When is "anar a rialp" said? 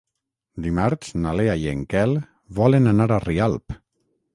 2.97-3.83